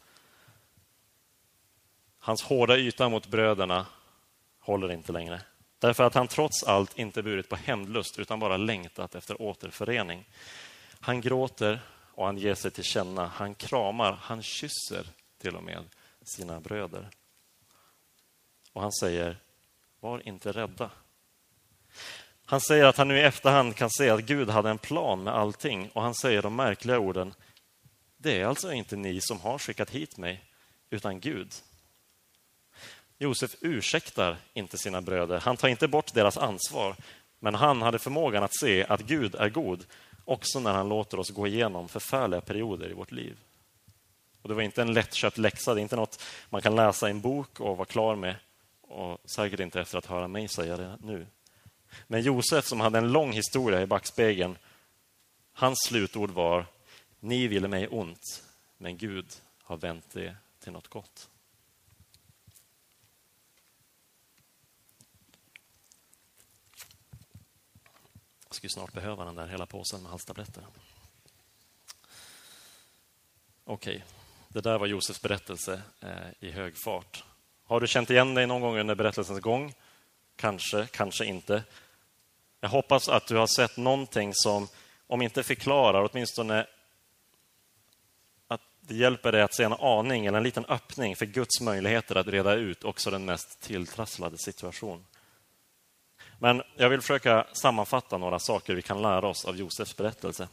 [2.20, 3.86] Hans hårda yta mot bröderna
[4.60, 5.42] håller inte längre.
[5.80, 10.26] Därför att han trots allt inte burit på hämndlust utan bara längtat efter återförening.
[11.00, 13.28] Han gråter och han ger sig till känna.
[13.28, 15.84] Han kramar, han kysser till och med
[16.22, 17.10] sina bröder.
[18.74, 19.38] Och han säger,
[20.00, 20.92] var inte rädda.
[22.46, 25.34] Han säger att han nu i efterhand kan se att Gud hade en plan med
[25.34, 27.34] allting och han säger de märkliga orden.
[28.18, 30.44] Det är alltså inte ni som har skickat hit mig,
[30.90, 31.54] utan Gud.
[33.18, 35.40] Josef ursäktar inte sina bröder.
[35.40, 36.96] Han tar inte bort deras ansvar,
[37.40, 39.86] men han hade förmågan att se att Gud är god
[40.26, 43.38] också när han låter oss gå igenom förfärliga perioder i vårt liv.
[44.42, 47.12] Och Det var inte en lättköpt läxa, det är inte något man kan läsa i
[47.12, 48.36] en bok och vara klar med
[48.92, 51.28] och säkert inte efter att höra mig säga det nu.
[52.08, 54.58] Men Josef, som hade en lång historia i backspegeln,
[55.54, 56.66] hans slutord var
[57.20, 58.44] Ni ville mig ont,
[58.78, 59.32] men Gud
[59.64, 61.30] har vänt det till något gott.
[68.48, 70.66] Jag skulle snart behöva den där hela påsen med halstabletter.
[73.64, 74.08] Okej, okay.
[74.48, 77.24] det där var Josefs berättelse eh, i hög fart.
[77.72, 79.74] Har du känt igen dig någon gång under berättelsens gång?
[80.36, 81.64] Kanske, kanske inte.
[82.62, 84.68] Jag hoppas att du har sett någonting som,
[85.08, 86.68] om inte förklarar, åtminstone
[88.48, 92.16] att det hjälper dig att se en aning eller en liten öppning för Guds möjligheter
[92.16, 95.06] att reda ut också den mest tilltrasslade situation.
[96.40, 100.48] Men jag vill försöka sammanfatta några saker vi kan lära oss av Josefs berättelse.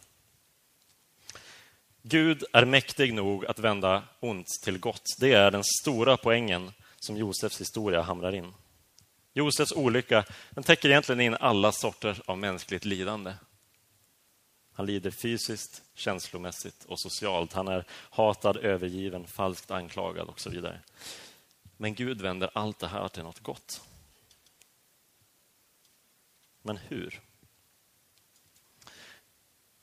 [2.02, 5.04] Gud är mäktig nog att vända ont till gott.
[5.20, 8.54] Det är den stora poängen som Josefs historia hamrar in.
[9.32, 13.34] Josefs olycka den täcker egentligen in alla sorter av mänskligt lidande.
[14.72, 17.52] Han lider fysiskt, känslomässigt och socialt.
[17.52, 20.80] Han är hatad, övergiven, falskt anklagad och så vidare.
[21.76, 23.80] Men Gud vänder allt det här till något gott.
[26.62, 27.20] Men hur?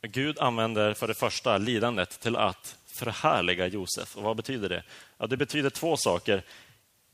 [0.01, 4.17] Gud använder för det första lidandet till att förhärliga Josef.
[4.17, 4.83] Och vad betyder det?
[5.17, 6.43] Ja, det betyder två saker.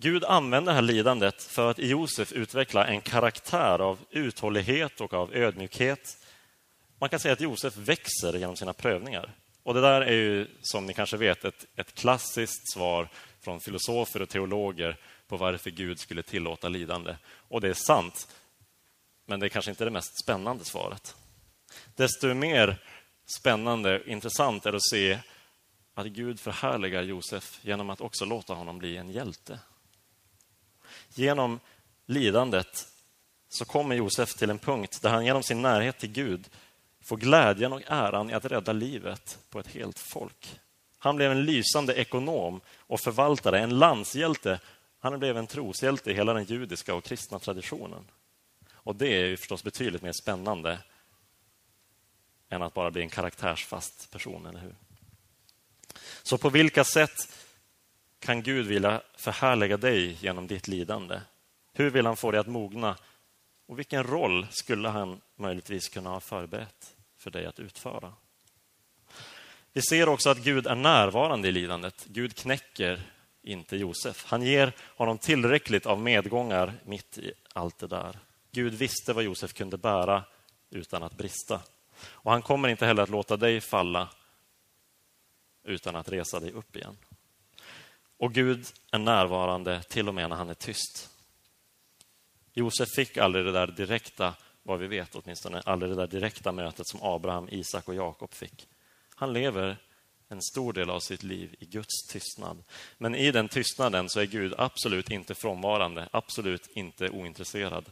[0.02, 5.14] Gud använder det här lidandet för att i Josef utveckla en karaktär av uthållighet och
[5.14, 6.18] av ödmjukhet.
[7.00, 9.34] Man kan säga att Josef växer genom sina prövningar.
[9.64, 13.10] Och Det där är ju, som ni kanske vet, ett, ett klassiskt svar
[13.42, 17.16] från filosofer och teologer på varför Gud skulle tillåta lidande.
[17.48, 18.28] Och det är sant,
[19.26, 21.16] men det är kanske inte det mest spännande svaret.
[21.96, 22.78] Desto mer
[23.40, 25.20] spännande och intressant är det att se
[25.94, 29.60] att Gud förhärligar Josef genom att också låta honom bli en hjälte.
[31.14, 31.60] Genom
[32.06, 32.88] lidandet
[33.50, 36.50] så kommer Josef till en punkt där han genom sin närhet till Gud
[37.02, 40.60] får glädjen och äran i att rädda livet på ett helt folk.
[40.98, 44.60] Han blev en lysande ekonom och förvaltare, en landshjälte.
[45.00, 48.08] Han blev en troshjälte i hela den judiska och kristna traditionen.
[48.74, 50.80] Och det är ju förstås betydligt mer spännande
[52.50, 54.76] än att bara bli en karaktärsfast person, eller hur?
[56.24, 57.34] Så på vilka sätt
[58.22, 61.20] kan Gud vilja förhärliga dig genom ditt lidande?
[61.74, 62.98] Hur vill han få dig att mogna?
[63.68, 68.14] Och vilken roll skulle han möjligtvis kunna ha förberett för dig att utföra?
[69.74, 72.06] Vi ser också att Gud är närvarande i lidandet.
[72.06, 73.02] Gud knäcker
[73.42, 74.26] inte Josef.
[74.26, 78.20] Han ger honom tillräckligt av medgångar mitt i allt det där.
[78.52, 80.24] Gud visste vad Josef kunde bära
[80.70, 81.62] utan att brista.
[82.04, 84.10] Och han kommer inte heller att låta dig falla
[85.64, 86.98] utan att resa dig upp igen.
[88.22, 91.10] Och Gud är närvarande till och med när han är tyst.
[92.54, 96.88] Josef fick aldrig det där direkta, vad vi vet åtminstone, aldrig det där direkta mötet
[96.88, 98.68] som Abraham, Isak och Jakob fick.
[99.16, 99.78] Han lever
[100.30, 102.64] en stor del av sitt liv i Guds tystnad.
[102.98, 107.86] Men i den tystnaden så är Gud absolut inte frånvarande, absolut inte ointresserad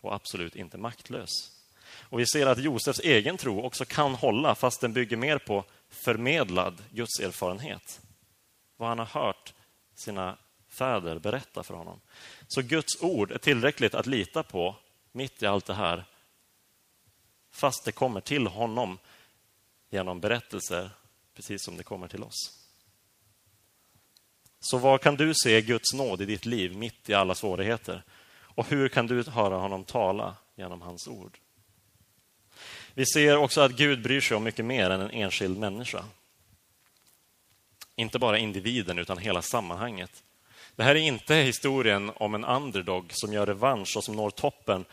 [0.00, 1.30] och absolut inte maktlös.
[2.00, 5.64] Och Vi ser att Josefs egen tro också kan hålla fast den bygger mer på
[5.90, 8.00] förmedlad Guds erfarenhet.
[8.76, 9.52] Vad han har hört
[9.98, 10.36] sina
[10.68, 12.00] fäder berätta för honom.
[12.48, 14.76] Så Guds ord är tillräckligt att lita på
[15.12, 16.04] mitt i allt det här.
[17.50, 18.98] Fast det kommer till honom
[19.90, 20.90] genom berättelser,
[21.34, 22.66] precis som det kommer till oss.
[24.60, 28.02] Så var kan du se Guds nåd i ditt liv mitt i alla svårigheter?
[28.32, 31.38] Och hur kan du höra honom tala genom hans ord?
[32.94, 36.04] Vi ser också att Gud bryr sig om mycket mer än en enskild människa.
[37.96, 40.22] Inte bara individen, utan hela sammanhanget.
[40.76, 44.84] Det här är inte historien om en underdog som gör revansch och som når toppen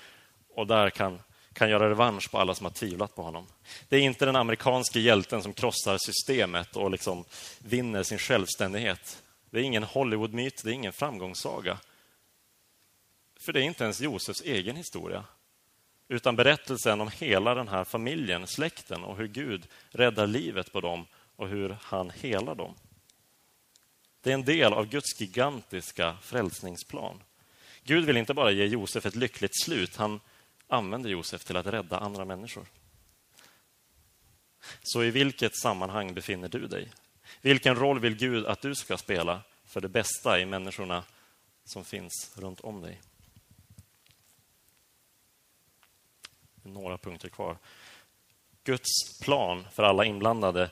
[0.55, 1.19] och där kan,
[1.53, 3.47] kan göra revansch på alla som har tvivlat på honom.
[3.89, 7.25] Det är inte den amerikanske hjälten som krossar systemet och liksom
[7.59, 9.23] vinner sin självständighet.
[9.49, 11.77] Det är ingen Hollywood-myt, det är ingen framgångssaga.
[13.45, 15.23] För det är inte ens Josefs egen historia
[16.07, 21.05] utan berättelsen om hela den här familjen, släkten och hur Gud räddar livet på dem
[21.35, 22.75] och hur han helar dem.
[24.23, 27.23] Det är en del av Guds gigantiska frälsningsplan.
[27.83, 30.19] Gud vill inte bara ge Josef ett lyckligt slut, han
[30.67, 32.65] använder Josef till att rädda andra människor.
[34.83, 36.91] Så i vilket sammanhang befinner du dig?
[37.41, 41.03] Vilken roll vill Gud att du ska spela för det bästa i människorna
[41.65, 43.01] som finns runt om dig?
[46.63, 47.57] Några punkter kvar.
[48.63, 50.71] Guds plan för alla inblandade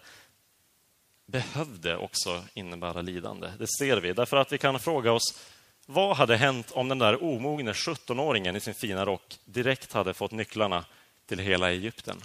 [1.25, 3.51] behövde också innebära lidande.
[3.59, 4.13] Det ser vi.
[4.13, 5.39] Därför att vi kan fråga oss
[5.85, 10.31] Vad hade hänt om den där omogne 17-åringen i sin fina rock direkt hade fått
[10.31, 10.85] nycklarna
[11.25, 12.21] till hela Egypten?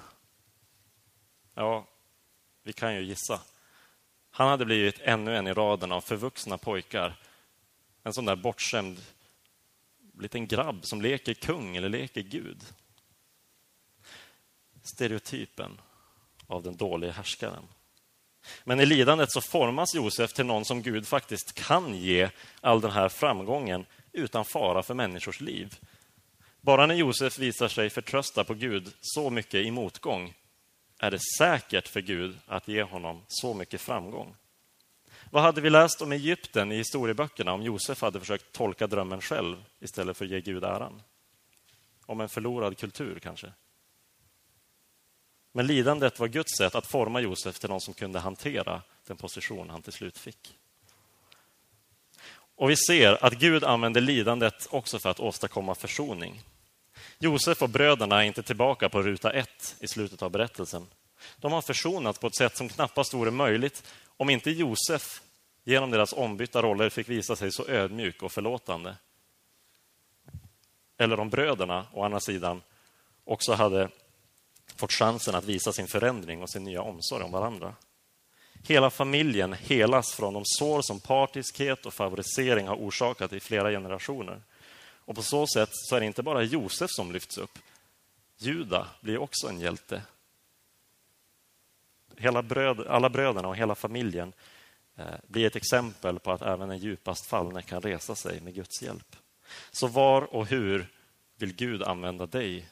[1.54, 1.86] Ja,
[2.62, 3.40] vi kan ju gissa.
[4.30, 7.16] Han hade blivit ännu en i raden av förvuxna pojkar.
[8.02, 9.00] En sån där bortskämd
[10.18, 12.64] liten grabb som leker kung eller leker Gud.
[14.82, 15.80] Stereotypen
[16.46, 17.68] av den dåliga härskaren.
[18.64, 22.30] Men i lidandet så formas Josef till någon som Gud faktiskt kan ge
[22.60, 25.74] all den här framgången utan fara för människors liv.
[26.60, 30.34] Bara när Josef visar sig förtrösta på Gud så mycket i motgång
[30.98, 34.36] är det säkert för Gud att ge honom så mycket framgång.
[35.30, 39.64] Vad hade vi läst om Egypten i historieböckerna om Josef hade försökt tolka drömmen själv
[39.80, 41.02] istället för att ge Gud äran?
[42.06, 43.52] Om en förlorad kultur kanske?
[45.56, 49.70] Men lidandet var Guds sätt att forma Josef till någon som kunde hantera den position
[49.70, 50.56] han till slut fick.
[52.56, 56.42] Och vi ser att Gud använder lidandet också för att åstadkomma försoning.
[57.18, 60.86] Josef och bröderna är inte tillbaka på ruta ett i slutet av berättelsen.
[61.36, 63.82] De har försonats på ett sätt som knappast vore möjligt
[64.16, 65.22] om inte Josef
[65.64, 68.96] genom deras ombytta roller fick visa sig så ödmjuk och förlåtande.
[70.98, 72.62] Eller om bröderna, å andra sidan,
[73.24, 73.88] också hade
[74.76, 77.74] fått chansen att visa sin förändring och sin nya omsorg om varandra.
[78.62, 84.42] Hela familjen helas från de sår som partiskhet och favorisering har orsakat i flera generationer.
[85.06, 87.58] Och på så sätt så är det inte bara Josef som lyfts upp.
[88.38, 90.02] Juda blir också en hjälte.
[92.16, 94.32] Hela bröd, alla bröderna och hela familjen
[94.96, 98.82] eh, blir ett exempel på att även den djupast fallne kan resa sig med Guds
[98.82, 99.16] hjälp.
[99.70, 100.88] Så var och hur
[101.36, 102.68] vill Gud använda dig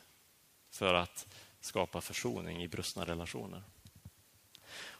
[0.71, 1.27] för att
[1.65, 3.63] skapa försoning i brustna relationer?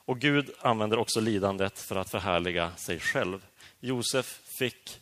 [0.07, 3.47] Och Gud använder också lidandet för att förhärliga sig själv.
[3.81, 5.01] Josef fick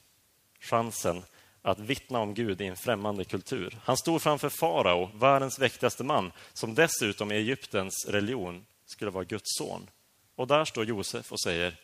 [0.60, 1.22] chansen
[1.62, 3.78] att vittna om Gud i en främmande kultur.
[3.84, 9.56] Han stod framför farao, världens viktigaste man, som dessutom i Egyptens religion skulle vara Guds
[9.58, 9.90] son.
[10.34, 11.80] Och där står Josef och säger,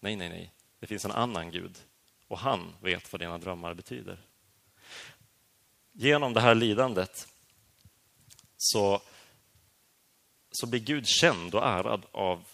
[0.00, 1.78] nej, nej, nej, det finns en annan Gud
[2.28, 4.18] och han vet vad dina drömmar betyder.
[5.92, 7.28] Genom det här lidandet
[8.56, 9.02] så,
[10.52, 12.44] så blir Gud känd och ärad av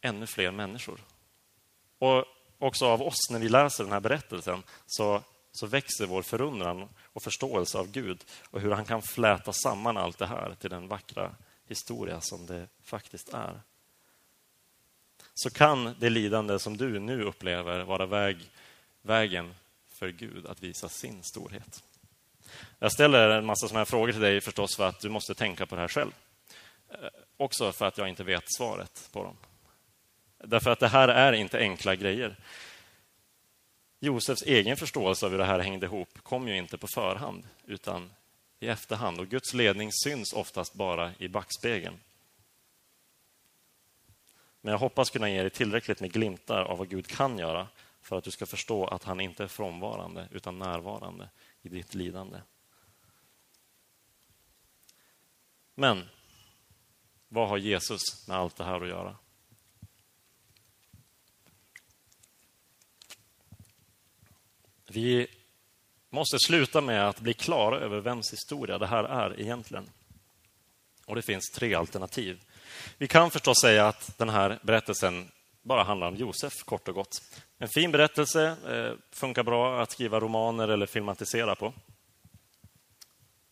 [0.00, 1.00] ännu fler människor.
[1.98, 2.24] Och
[2.58, 5.22] också av oss när vi läser den här berättelsen så
[5.56, 10.18] så växer vår förundran och förståelse av Gud och hur han kan fläta samman allt
[10.18, 11.34] det här till den vackra
[11.68, 13.60] historia som det faktiskt är.
[15.34, 18.50] Så kan det lidande som du nu upplever vara väg,
[19.02, 19.54] vägen
[19.88, 21.82] för Gud att visa sin storhet.
[22.78, 25.66] Jag ställer en massa såna här frågor till dig förstås för att du måste tänka
[25.66, 26.12] på det här själv.
[26.88, 29.36] Eh, också för att jag inte vet svaret på dem.
[30.38, 32.36] Därför att det här är inte enkla grejer.
[34.00, 38.10] Josefs egen förståelse av hur det här hängde ihop kom ju inte på förhand, utan
[38.60, 39.20] i efterhand.
[39.20, 42.00] Och Guds ledning syns oftast bara i backspegeln.
[44.60, 47.68] Men jag hoppas kunna ge dig tillräckligt med glimtar av vad Gud kan göra
[48.02, 51.28] för att du ska förstå att han inte är frånvarande, utan närvarande
[51.62, 52.38] i ditt lidande.
[55.74, 56.08] Men
[57.36, 59.16] vad har Jesus med allt det här att göra?
[64.88, 65.26] Vi
[66.10, 69.90] måste sluta med att bli klara över vems historia det här är egentligen.
[71.06, 72.40] Och Det finns tre alternativ.
[72.98, 75.30] Vi kan förstås säga att den här berättelsen
[75.62, 77.22] bara handlar om Josef, kort och gott.
[77.58, 81.72] En fin berättelse, eh, funkar bra att skriva romaner eller filmatisera på.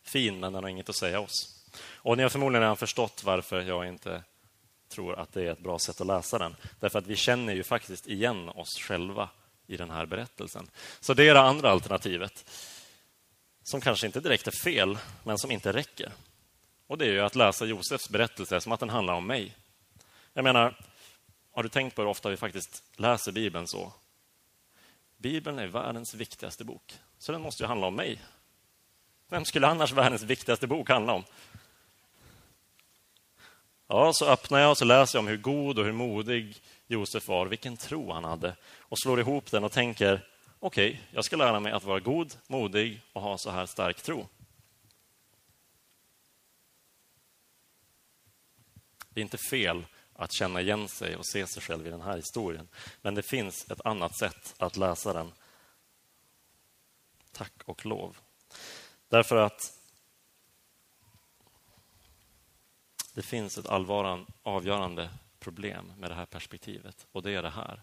[0.03, 1.54] Fin, men den har inget att säga oss.
[1.81, 4.23] Och ni har förmodligen redan förstått varför jag inte
[4.89, 6.55] tror att det är ett bra sätt att läsa den.
[6.79, 9.29] Därför att vi känner ju faktiskt igen oss själva
[9.67, 10.69] i den här berättelsen.
[10.99, 12.51] Så det är det andra alternativet.
[13.63, 16.11] Som kanske inte direkt är fel, men som inte räcker.
[16.87, 19.55] Och det är ju att läsa Josefs berättelse som att den handlar om mig.
[20.33, 20.75] Jag menar,
[21.51, 23.93] har du tänkt på hur ofta vi faktiskt läser Bibeln så?
[25.17, 28.21] Bibeln är världens viktigaste bok, så den måste ju handla om mig.
[29.29, 31.23] Vem skulle annars världens viktigaste bok handla om?
[33.87, 37.27] Ja, så öppnar jag och så läser jag om hur god och hur modig Josef
[37.27, 40.27] var, vilken tro han hade och slår ihop den och tänker
[40.59, 44.01] okej, okay, jag ska lära mig att vara god, modig och ha så här stark
[44.01, 44.27] tro.
[49.09, 52.15] Det är inte fel att känna igen sig och se sig själv i den här
[52.15, 52.67] historien.
[53.01, 55.31] Men det finns ett annat sätt att läsa den.
[57.31, 58.17] Tack och lov.
[59.09, 59.73] Därför att
[63.15, 65.09] det finns ett allvaran, avgörande
[65.39, 67.81] problem med det här perspektivet och det är det här.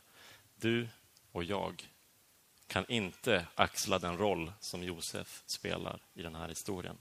[0.57, 0.89] Du
[1.33, 1.89] och jag
[2.67, 6.99] kan inte axla den roll som Josef spelar i den här historien.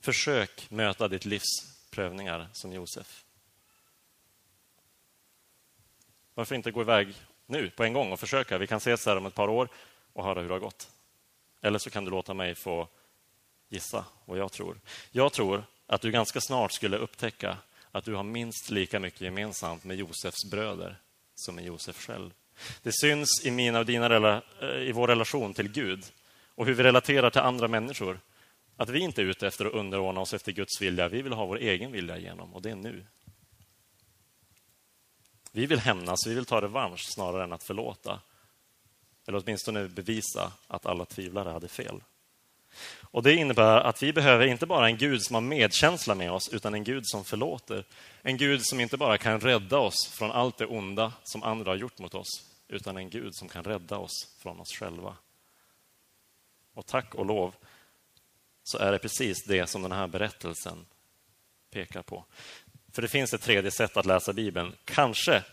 [0.00, 3.24] Försök möta ditt livs prövningar som Josef.
[6.34, 7.14] Varför inte gå iväg
[7.46, 8.58] nu på en gång och försöka?
[8.58, 9.68] Vi kan ses här om ett par år
[10.12, 10.90] och höra hur det har gått.
[11.60, 12.88] Eller så kan du låta mig få
[13.68, 14.80] gissa vad jag tror.
[15.10, 17.58] Jag tror att du ganska snart skulle upptäcka
[17.90, 21.00] att du har minst lika mycket gemensamt med Josefs bröder
[21.34, 22.30] som med Josef själv.
[22.82, 26.04] Det syns i mina och dina eh, i vår relation till Gud
[26.54, 28.20] och hur vi relaterar till andra människor.
[28.76, 31.08] Att vi inte är ute efter att underordna oss efter Guds vilja.
[31.08, 33.06] Vi vill ha vår egen vilja igenom och det är nu.
[35.52, 38.20] Vi vill hämnas, vi vill ta revansch snarare än att förlåta.
[39.26, 42.02] Eller åtminstone bevisa att alla tvivlare hade fel.
[43.10, 46.48] Och Det innebär att vi behöver inte bara en Gud som har medkänsla med oss,
[46.52, 47.84] utan en Gud som förlåter.
[48.22, 51.76] En Gud som inte bara kan rädda oss från allt det onda som andra har
[51.76, 52.28] gjort mot oss,
[52.68, 55.16] utan en Gud som kan rädda oss från oss själva.
[56.74, 57.54] Och tack och lov
[58.64, 60.86] så är det precis det som den här berättelsen
[61.70, 62.24] pekar på.
[62.92, 64.74] För det finns ett tredje sätt att läsa Bibeln.
[64.84, 65.44] Kanske,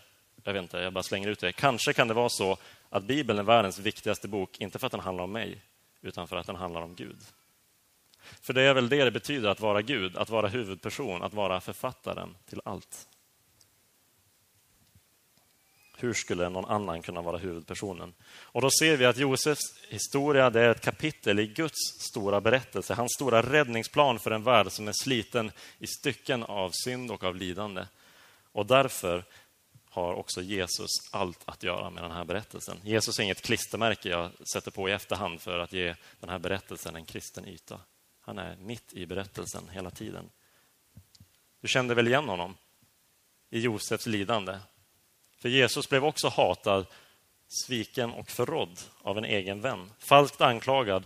[0.44, 1.52] jag vet inte, jag bara slänger ut det.
[1.52, 2.58] Kanske kan det vara så
[2.90, 5.62] att Bibeln är världens viktigaste bok, inte för att den handlar om mig,
[6.06, 7.18] utan för att den handlar om Gud.
[8.42, 11.62] För det är väl det det betyder att vara Gud, att vara huvudperson, att vara
[11.62, 13.08] författaren till allt.
[15.98, 18.14] Hur skulle någon annan kunna vara huvudpersonen?
[18.28, 22.94] Och då ser vi att Josefs historia det är ett kapitel i Guds stora berättelse,
[22.94, 27.36] hans stora räddningsplan för en värld som är sliten i stycken av synd och av
[27.36, 27.86] lidande.
[28.52, 29.24] Och därför
[29.96, 32.78] har också Jesus allt att göra med den här berättelsen.
[32.84, 36.96] Jesus är inget klistermärke jag sätter på i efterhand för att ge den här berättelsen
[36.96, 37.80] en kristen yta.
[38.22, 40.30] Han är mitt i berättelsen hela tiden.
[41.62, 42.58] Du kände väl igen honom
[43.50, 44.60] i Josefs lidande?
[45.38, 46.86] För Jesus blev också hatad,
[47.48, 49.92] sviken och förrådd av en egen vän.
[50.00, 51.04] Falskt anklagad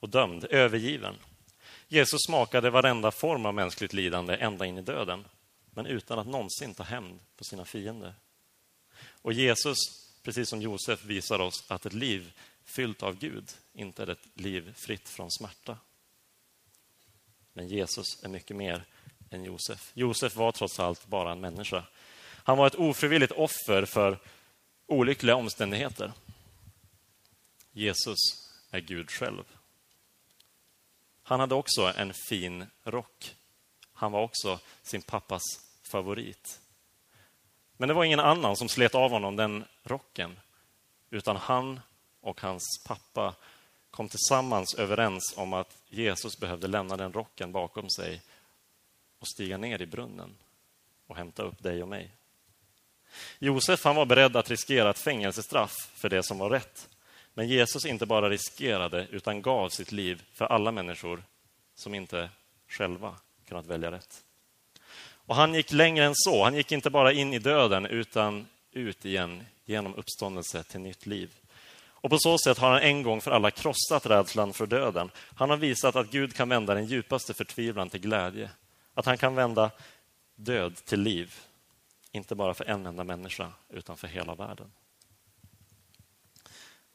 [0.00, 1.14] och dömd, övergiven.
[1.88, 5.24] Jesus smakade varenda form av mänskligt lidande ända in i döden
[5.80, 8.14] men utan att någonsin ta hämnd på sina fiender.
[9.02, 9.76] Och Jesus,
[10.22, 12.32] precis som Josef, visar oss att ett liv
[12.64, 15.78] fyllt av Gud inte är ett liv fritt från smärta.
[17.52, 18.84] Men Jesus är mycket mer
[19.30, 19.90] än Josef.
[19.94, 21.84] Josef var trots allt bara en människa.
[22.22, 24.18] Han var ett ofrivilligt offer för
[24.86, 26.12] olyckliga omständigheter.
[27.72, 28.18] Jesus
[28.70, 29.44] är Gud själv.
[31.22, 33.36] Han hade också en fin rock.
[33.92, 36.60] Han var också sin pappas favorit.
[37.76, 40.40] Men det var ingen annan som slet av honom den rocken,
[41.10, 41.80] utan han
[42.20, 43.34] och hans pappa
[43.90, 48.22] kom tillsammans överens om att Jesus behövde lämna den rocken bakom sig
[49.18, 50.36] och stiga ner i brunnen
[51.06, 52.10] och hämta upp dig och mig.
[53.38, 56.88] Josef han var beredd att riskera ett fängelsestraff för det som var rätt.
[57.34, 61.22] Men Jesus inte bara riskerade, utan gav sitt liv för alla människor
[61.74, 62.30] som inte
[62.68, 63.16] själva
[63.48, 64.24] kunnat välja rätt.
[65.30, 66.44] Och han gick längre än så.
[66.44, 71.30] Han gick inte bara in i döden, utan ut igen genom uppståndelse till nytt liv.
[71.82, 75.10] Och På så sätt har han en gång för alla krossat rädslan för döden.
[75.34, 78.50] Han har visat att Gud kan vända den djupaste förtvivlan till glädje.
[78.94, 79.70] Att han kan vända
[80.34, 81.34] död till liv.
[82.12, 84.70] Inte bara för en enda människa, utan för hela världen.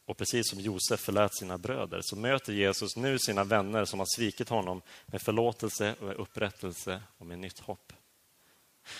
[0.04, 4.16] Och precis som Josef förlät sina bröder så möter Jesus nu sina vänner som har
[4.16, 7.92] svikit honom med förlåtelse och upprättelse och med nytt hopp.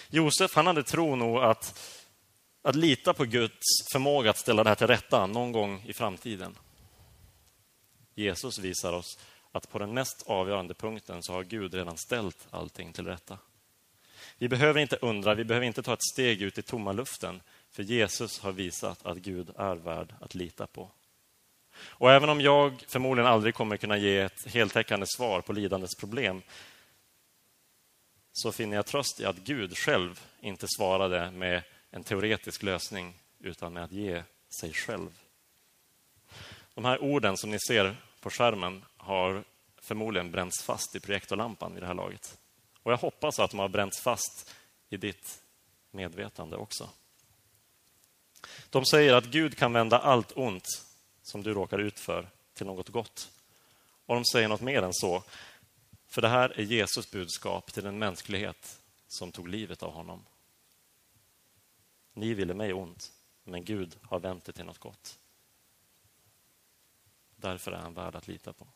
[0.08, 1.80] Josef han hade tro nog att,
[2.62, 6.58] att lita på Guds förmåga att ställa det här till rätta någon gång i framtiden.
[8.14, 9.18] Jesus visar oss
[9.52, 13.38] att på den mest avgörande punkten så har Gud redan ställt allting till rätta.
[14.38, 17.82] Vi behöver inte undra, vi behöver inte ta ett steg ut i tomma luften, för
[17.82, 20.90] Jesus har visat att Gud är värd att lita på.
[21.78, 26.42] Och även om jag förmodligen aldrig kommer kunna ge ett heltäckande svar på lidandets problem,
[28.36, 33.72] så finner jag tröst i att Gud själv inte svarade med en teoretisk lösning, utan
[33.72, 34.22] med att ge
[34.60, 35.20] sig själv.
[36.74, 39.44] De här orden som ni ser på skärmen har
[39.82, 42.38] förmodligen bränts fast i projektorlampan vid det här laget.
[42.82, 44.54] Och jag hoppas att de har bränts fast
[44.88, 45.42] i ditt
[45.90, 46.90] medvetande också.
[48.70, 50.66] De säger att Gud kan vända allt ont
[51.22, 53.30] som du råkar ut för till något gott.
[54.06, 55.22] Och de säger något mer än så.
[56.16, 60.24] För det här är Jesus budskap till en mänsklighet som tog livet av honom.
[62.12, 63.12] Ni ville mig ont,
[63.44, 65.18] men Gud har vänt det till något gott.
[67.36, 68.66] Därför är han värd att lita på.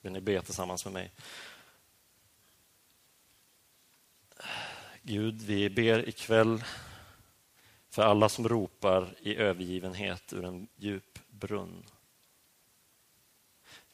[0.00, 1.12] Vill ni be tillsammans med mig?
[5.02, 6.64] Gud, vi ber ikväll
[7.88, 11.86] för alla som ropar i övergivenhet ur en djup brunn.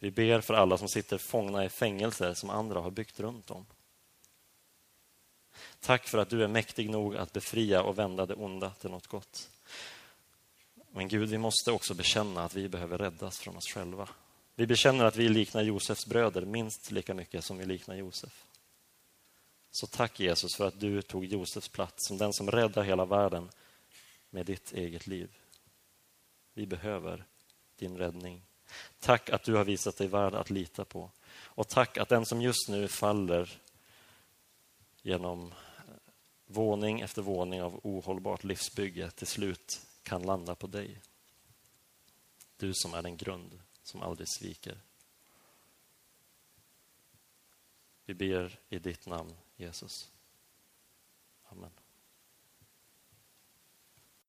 [0.06, 3.66] Vi ber för alla som sitter fångna i fängelser som andra har byggt runt om.
[5.80, 9.06] Tack för att du är mäktig nog att befria och vända det onda till något
[9.06, 9.50] gott.
[10.90, 14.08] Men Gud, vi måste också bekänna att vi behöver räddas från oss själva.
[14.54, 18.44] Vi bekänner att vi liknar Josefs bröder minst lika mycket som vi liknar Josef.
[19.70, 23.48] Så tack Jesus för att du tog Josefs plats som den som räddar hela världen
[24.30, 25.28] med ditt eget liv.
[26.54, 27.24] Vi behöver
[27.78, 28.42] din räddning.
[29.00, 31.10] Tack att du har visat dig värd att lita på.
[31.28, 33.60] Och tack att den som just nu faller
[35.02, 35.54] genom
[36.46, 41.00] våning efter våning av ohållbart livsbygge till slut kan landa på dig.
[42.56, 44.78] Du som är den grund som aldrig sviker.
[48.04, 50.10] Vi ber i ditt namn, Jesus.
[51.44, 51.70] Amen.